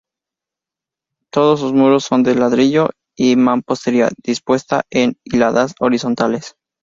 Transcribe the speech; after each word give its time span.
Todos 1.31 1.59
sus 1.59 1.73
muros 1.73 2.05
son 2.05 2.23
de 2.23 2.33
ladrillo 2.33 2.89
y 3.15 3.35
mampostería, 3.35 4.09
dispuesta 4.23 4.81
en 4.89 5.15
hiladas 5.23 5.75
horizontales. 5.79 6.55